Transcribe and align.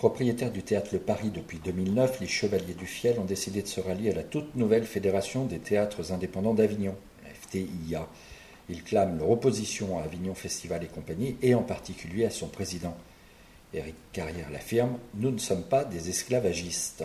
Propriétaires 0.00 0.50
du 0.50 0.62
théâtre 0.62 0.88
Le 0.94 0.98
Paris 0.98 1.28
depuis 1.28 1.58
2009, 1.58 2.20
les 2.20 2.26
Chevaliers 2.26 2.72
du 2.72 2.86
Fiel 2.86 3.18
ont 3.18 3.26
décidé 3.26 3.60
de 3.60 3.66
se 3.66 3.82
rallier 3.82 4.10
à 4.10 4.14
la 4.14 4.22
toute 4.22 4.54
nouvelle 4.54 4.86
Fédération 4.86 5.44
des 5.44 5.58
théâtres 5.58 6.10
indépendants 6.10 6.54
d'Avignon, 6.54 6.96
la 7.22 7.28
FTIA. 7.34 8.08
Ils 8.70 8.82
clament 8.82 9.18
leur 9.18 9.28
opposition 9.28 9.98
à 9.98 10.04
Avignon 10.04 10.34
Festival 10.34 10.82
et 10.84 10.86
compagnie, 10.86 11.36
et 11.42 11.54
en 11.54 11.62
particulier 11.62 12.24
à 12.24 12.30
son 12.30 12.48
président. 12.48 12.96
Éric 13.74 13.94
Carrière 14.14 14.48
l'affirme 14.50 14.96
Nous 15.16 15.32
ne 15.32 15.38
sommes 15.38 15.64
pas 15.64 15.84
des 15.84 16.08
esclavagistes. 16.08 17.04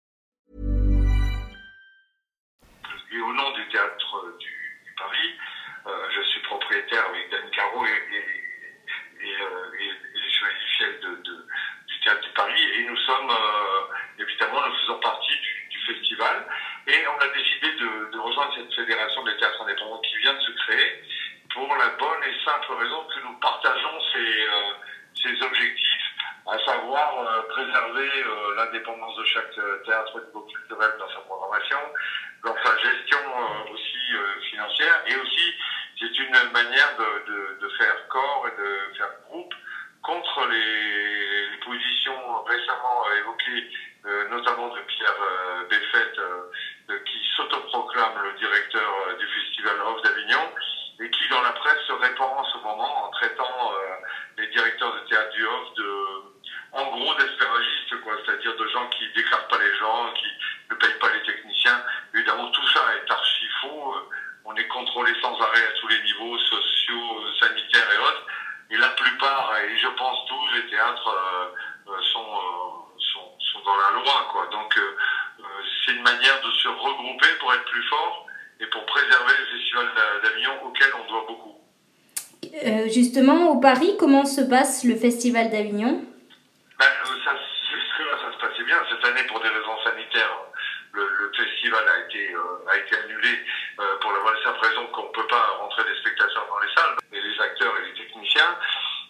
Et 3.11 3.19
au 3.19 3.33
nom 3.33 3.51
du 3.51 3.67
théâtre 3.67 4.37
du, 4.39 4.79
du 4.85 4.93
Paris, 4.93 5.35
euh, 5.85 6.07
je 6.15 6.21
suis 6.21 6.39
propriétaire 6.41 7.05
avec 7.07 7.29
Dan 7.29 7.49
Caro 7.51 7.85
et, 7.85 7.89
et, 7.89 9.27
et, 9.27 9.35
euh, 9.41 9.61
de, 11.01 11.15
du 11.87 11.99
théâtre 11.99 12.21
du 12.21 12.29
Paris. 12.29 12.61
Et 12.75 12.83
nous 12.83 12.97
sommes, 12.97 13.29
euh, 13.29 14.23
évidemment, 14.23 14.65
nous 14.65 14.73
faisons 14.81 14.99
partie 14.99 15.37
du, 15.39 15.61
festival. 15.81 16.45
Et 16.85 17.07
on 17.07 17.17
a 17.17 17.27
décidé 17.29 17.71
de, 17.71 18.17
rejoindre 18.19 18.53
cette 18.55 18.71
fédération 18.75 19.23
des 19.23 19.35
théâtres 19.37 19.61
indépendants 19.63 19.99
qui 20.01 20.15
vient 20.17 20.33
de 20.33 20.39
se 20.39 20.51
créer 20.51 21.01
pour 21.51 21.75
la 21.75 21.89
bonne 21.89 22.23
et 22.23 22.45
simple 22.45 22.71
raison 22.73 23.03
que 23.05 23.19
nous 23.21 23.33
partageons 23.39 23.99
ces, 24.13 24.45
euh, 24.45 25.41
objectifs, 25.41 26.11
à 26.47 26.57
savoir 26.65 27.19
euh, 27.19 27.41
préserver 27.49 28.09
euh, 28.23 28.55
l'indépendance 28.55 29.15
de 29.15 29.23
chaque 29.25 29.57
euh, 29.57 29.81
théâtre 29.85 30.15
au 30.15 30.21
niveau 30.21 30.41
culturel 30.41 30.91
dans 30.99 31.09
sa 31.09 31.19
programmation, 31.21 31.79
de, 36.69 37.69
faire 37.77 38.07
corps 38.09 38.47
et 38.47 38.61
de 38.61 38.97
faire 38.97 39.09
groupe 39.27 39.53
contre 40.03 40.47
les, 40.47 41.57
positions 41.63 42.43
récemment 42.43 43.05
évoquées, 43.19 43.69
euh, 44.05 44.29
notamment 44.29 44.69
de 44.69 44.79
Pierre 44.81 45.21
euh, 45.21 45.63
Beffet, 45.69 46.11
euh, 46.17 46.97
qui 47.05 47.19
s'autoproclame 47.35 48.23
le 48.23 48.33
directeur 48.39 48.91
euh, 49.07 49.13
du 49.15 49.27
Festival 49.27 49.79
Off 49.79 50.01
d'Avignon, 50.01 50.49
et 50.99 51.09
qui 51.11 51.27
dans 51.29 51.41
la 51.41 51.51
presse 51.51 51.85
se 51.85 51.93
répand 51.93 52.31
en 52.35 52.43
ce 52.45 52.57
moment 52.57 53.05
en 53.05 53.09
traitant 53.11 53.71
les 54.37 54.47
directeurs 54.47 54.93
de 54.95 54.99
théâtre 55.07 55.31
du 55.33 55.45
Off 55.45 55.73
de, 55.75 55.89
en 56.73 56.85
gros, 56.85 57.13
d'esclavagistes, 57.15 58.01
quoi, 58.03 58.13
c'est-à-dire 58.25 58.55
de 58.55 58.67
gens 58.67 58.87
qui 58.89 59.07
déclarent 59.13 59.47
pas 59.47 59.59
les 59.59 59.75
gens, 59.77 60.13
qui 60.13 60.27
ne 60.69 60.75
payent 60.75 60.99
pas 60.99 61.11
les 61.13 61.23
techniciens. 61.23 61.83
Évidemment, 62.13 62.49
tout 62.49 62.67
ça 62.69 62.81
est 62.95 63.11
archi 63.11 63.45
faux. 63.61 63.95
On 64.45 64.55
est 64.55 64.67
contrôlé 64.67 65.11
sans 65.21 65.39
arrêt 65.39 65.63
à 65.67 65.71
tous 65.79 65.87
les 65.87 66.01
niveaux, 66.01 66.37
sociaux, 66.37 67.33
sanitaires 67.39 67.91
et 67.93 67.97
autres. 67.97 68.25
Et 68.71 68.77
la 68.77 68.89
plupart, 68.89 69.53
et 69.57 69.77
je 69.77 69.87
pense 69.87 70.25
les 70.53 70.69
théâtres 70.69 71.07
euh, 71.07 71.91
sont, 72.13 72.19
euh, 72.19 72.99
sont, 73.13 73.31
sont 73.39 73.63
dans 73.65 73.75
la 73.75 73.91
loi, 73.99 74.27
quoi. 74.31 74.47
Donc, 74.51 74.77
euh, 74.77 74.97
euh, 75.39 75.43
c'est 75.85 75.93
une 75.93 76.03
manière 76.03 76.41
de 76.41 76.51
se 76.51 76.67
regrouper 76.67 77.27
pour 77.39 77.53
être 77.53 77.65
plus 77.65 77.83
fort 77.83 78.25
et 78.59 78.65
pour 78.67 78.85
préserver 78.85 79.33
le 79.39 79.57
festival 79.57 79.87
d'Avignon 80.23 80.63
auquel 80.65 80.89
on 80.99 81.09
doit 81.09 81.25
beaucoup. 81.27 81.57
Euh, 82.65 82.89
justement, 82.89 83.49
au 83.51 83.59
Paris, 83.59 83.95
comment 83.99 84.25
se 84.25 84.41
passe 84.41 84.83
le 84.83 84.95
festival 84.95 85.49
d'Avignon 85.49 86.05
Ben, 86.77 86.85
euh, 86.85 87.15
ça, 87.23 87.31
jusque-là, 87.71 88.17
ça 88.21 88.33
se 88.33 88.37
passait 88.37 88.63
bien. 88.63 88.77
Cette 88.89 89.05
année, 89.05 89.23
pour 89.27 89.39
des 89.39 89.49
raisons 89.49 89.77
sanitaires, 89.83 90.37
le, 90.93 91.07
le 91.07 91.31
festival 91.33 91.83
a 91.87 92.05
été, 92.05 92.33
euh, 92.33 92.69
a 92.69 92.77
été 92.77 92.97
annulé 92.97 93.39
euh, 93.79 93.97
pour 94.01 94.11
la 94.11 94.19
bonne 94.19 94.35
et 94.39 94.43
simple 94.43 94.59
raison 94.59 94.85
qu'on 94.87 95.07
ne 95.07 95.13
peut 95.13 95.27
pas 95.27 95.57
rentrer 95.59 95.83
des 95.85 95.97
spectateurs 96.01 96.45
dans 96.49 96.59
les 96.59 96.73
salles, 96.75 96.97
et 97.13 97.21
les 97.21 97.39
acteurs 97.39 97.73
et 97.77 97.87
les 97.87 97.93
techniciens. 97.93 98.57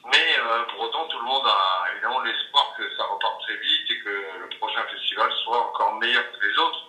Mais 0.05 0.35
euh, 0.39 0.63
pour 0.69 0.81
autant, 0.81 1.07
tout 1.07 1.19
le 1.19 1.25
monde 1.25 1.45
a 1.45 1.91
évidemment 1.93 2.21
l'espoir 2.21 2.73
que 2.77 2.83
ça 2.95 3.03
reparte 3.03 3.41
très 3.41 3.55
vite 3.57 3.89
et 3.89 3.99
que 3.99 4.09
le 4.09 4.49
prochain 4.57 4.83
festival 4.91 5.31
soit 6.01 6.17
encore 6.17 6.23
meilleur 6.23 6.23
que 6.31 6.45
les 6.45 6.57
autres. 6.57 6.85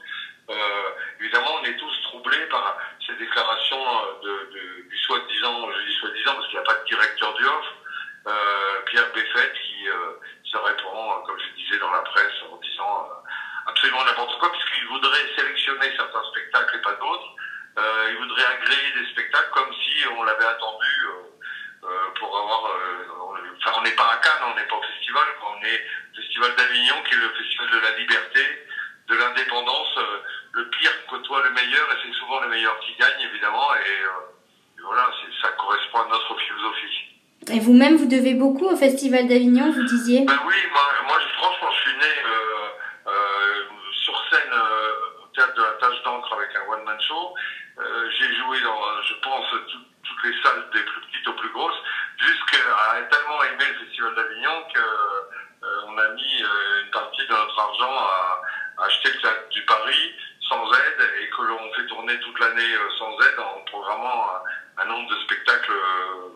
Euh, 0.50 0.90
évidemment, 1.20 1.54
on 1.60 1.64
est 1.64 1.76
tous 1.76 2.02
troublés 2.02 2.46
par 2.46 2.76
ces 3.06 3.14
déclarations 3.14 3.86
euh, 4.24 4.46
de, 4.50 4.88
du 4.88 4.98
soi-disant, 4.98 5.70
je 5.70 5.86
dis 5.86 5.94
soi-disant 5.98 6.34
parce 6.34 6.46
qu'il 6.48 6.58
n'y 6.58 6.64
a 6.64 6.66
pas 6.66 6.74
de 6.74 6.84
directeur 6.84 7.34
du 7.34 7.46
off, 7.46 7.66
euh, 8.26 8.80
Pierre 8.86 9.10
Beffet 9.12 9.52
qui 9.62 9.86
se 10.50 10.56
répond, 10.56 11.22
comme 11.26 11.38
je 11.38 11.62
disais 11.62 11.78
dans 11.78 11.90
la 11.90 12.00
presse, 12.00 12.32
en 12.50 12.56
disant 12.56 13.08
absolument 13.66 14.04
n'importe 14.04 14.38
quoi, 14.38 14.50
puisqu'il 14.52 14.86
voudrait 14.86 15.26
sélectionner 15.36 15.92
certains 15.96 16.22
spectacles 16.30 16.76
et 16.76 16.82
pas 16.82 16.94
d'autres. 16.94 17.28
Il 18.10 18.16
voudrait 18.18 18.44
agréer 18.44 18.92
des 19.00 19.06
spectacles 19.10 19.50
comme 19.52 19.72
si 19.72 20.06
on 20.18 20.22
l'avait 20.24 20.44
attendu 20.44 21.06
pour 22.18 22.36
avoir. 22.36 22.70
Enfin, 23.56 23.72
on 23.78 23.82
n'est 23.82 23.96
pas 23.96 24.10
à 24.12 24.16
Cannes, 24.16 24.52
on 24.52 24.56
n'est 24.56 24.66
pas 24.66 24.76
au 24.76 24.82
festival, 24.82 25.24
on 25.42 25.64
est 25.64 25.84
au 26.12 26.16
festival 26.20 26.54
d'Avignon, 26.56 27.02
qui 27.08 27.14
est 27.14 27.18
le 27.18 27.30
festival 27.30 27.70
de 27.70 27.78
la 27.78 27.90
liberté, 27.96 28.66
de 29.08 29.14
l'indépendance. 29.14 29.94
Euh, 29.98 30.18
le 30.54 30.68
pire 30.68 30.92
côtoie 31.08 31.42
le 31.44 31.50
meilleur, 31.50 31.90
et 31.92 31.96
c'est 32.04 32.12
souvent 32.18 32.40
le 32.40 32.48
meilleur 32.48 32.78
qui 32.80 32.94
gagne, 32.98 33.20
évidemment. 33.20 33.74
Et, 33.74 33.78
euh, 34.04 34.78
et 34.78 34.82
voilà, 34.82 35.08
ça 35.40 35.48
correspond 35.52 36.00
à 36.00 36.08
notre 36.08 36.36
philosophie. 36.38 37.08
Et 37.50 37.58
vous-même, 37.58 37.96
vous 37.96 38.06
devez 38.06 38.34
beaucoup 38.34 38.66
au 38.68 38.76
festival 38.76 39.26
d'Avignon, 39.26 39.72
vous 39.72 39.82
disiez? 39.84 40.24
Ben 40.26 40.38
oui, 40.46 40.54
moi, 40.72 40.82
moi 41.08 41.18
franchement, 41.38 41.70
je 41.72 41.80
suis 41.90 41.96
né 41.98 42.12
euh, 42.24 43.10
euh, 43.10 43.62
sur 44.04 44.14
scène 44.30 44.52
euh, 44.52 45.24
au 45.24 45.26
théâtre 45.34 45.54
de 45.54 45.62
la 45.62 45.72
Tâche 45.80 46.02
d'encre 46.04 46.32
avec 46.34 46.50
un 46.54 46.70
one-man 46.70 47.00
show. 47.00 47.34
Euh, 47.80 48.10
J'ai 48.18 48.32
joué 48.36 48.60
dans, 48.60 49.02
je 49.02 49.14
pense, 49.22 49.46
tout- 49.50 49.78
toutes 50.04 50.24
les 50.24 50.42
salles 50.42 50.68
des 50.74 50.82
plus 50.82 51.00
petites 51.00 51.26
aux 51.28 51.32
plus 51.34 51.50
grosses, 51.50 51.80
jusqu'à 52.18 52.58
tellement 53.10 53.42
aimer 53.44 53.64
le 53.72 53.86
Festival 53.86 54.14
d'Avignon 54.14 54.64
que 54.74 54.78
euh, 54.80 55.86
on 55.88 55.96
a 55.98 56.08
mis 56.10 56.42
une 56.84 56.90
partie 56.90 57.26
de 57.26 57.32
notre 57.32 57.58
argent 57.58 57.90
à 57.96 58.42
acheter 58.84 59.10
du 59.50 59.62
Paris 59.64 60.14
sans 60.48 60.72
aide 60.72 61.10
et 61.22 61.28
que 61.30 61.42
l'on 61.42 61.72
fait 61.72 61.86
tourner 61.86 62.18
toute 62.20 62.38
l'année 62.40 62.74
euh, 62.74 62.90
sans 62.98 63.12
aide 63.20 63.38
en 63.38 63.60
programmant 63.70 64.26
un, 64.78 64.84
nombre 64.86 65.08
de 65.08 65.16
spectacles 65.24 65.72
euh, 65.72 66.28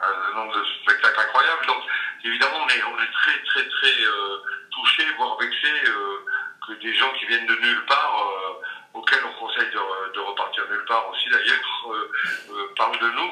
un 0.00 0.34
nombre 0.34 0.54
de 0.58 0.64
spectacles 0.82 1.20
incroyables. 1.20 1.66
Donc, 1.66 1.82
évidemment, 2.24 2.58
on 2.64 2.68
est, 2.68 2.82
on 2.82 2.98
est 2.98 3.12
très, 3.12 3.42
très, 3.44 3.68
très 3.68 4.04
euh, 4.04 4.36
touchés, 4.70 5.06
voire 5.16 5.36
vexés 5.38 5.82
euh, 5.86 6.24
que 6.66 6.72
des 6.74 6.94
gens 6.94 7.10
qui 7.18 7.26
viennent 7.26 7.46
de 7.46 7.56
nulle 7.56 7.84
part, 7.86 8.16
auxquels 8.94 9.24
on 9.24 9.32
conseille 9.38 9.70
de, 9.70 9.78
re- 9.78 10.12
de 10.12 10.20
repartir 10.20 10.64
nulle 10.70 10.84
part 10.84 11.08
aussi 11.10 11.28
d'ailleurs, 11.30 11.96
parlent 12.76 12.98
de 12.98 13.10
nous, 13.10 13.31